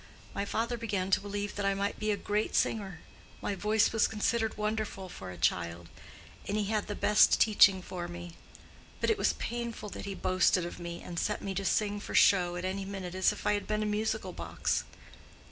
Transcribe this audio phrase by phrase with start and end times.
[0.33, 3.01] My father began to believe that I might be a great singer:
[3.39, 5.89] my voice was considered wonderful for a child;
[6.47, 8.31] and he had the best teaching for me.
[8.99, 12.15] But it was painful that he boasted of me, and set me to sing for
[12.15, 14.85] show at any minute, as if I had been a musical box.